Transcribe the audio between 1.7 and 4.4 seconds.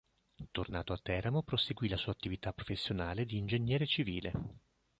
la sua attività professionale di ingegnere civile.